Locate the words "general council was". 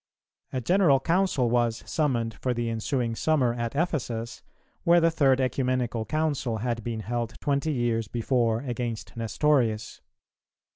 0.61-1.83